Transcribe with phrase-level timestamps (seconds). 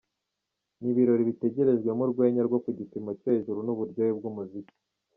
[0.79, 4.75] Ni ibirori bitegerejwemo urwenya rwo ku gipimo cyo hejuru n’uburyohe bw’umuziki.